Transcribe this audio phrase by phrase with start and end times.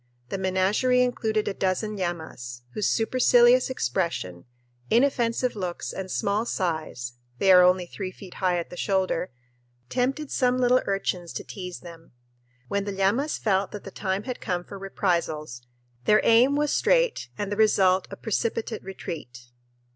[0.29, 4.45] The menagerie included a dozen llamas, whose supercilious expression,
[4.89, 9.29] inoffensive looks, and small size they are only three feet high at the shoulder
[9.89, 12.13] tempted some little urchins to tease them.
[12.67, 15.61] When the llamas felt that the time had come for reprisals,
[16.05, 19.51] their aim was straight and the result a precipitate retreat.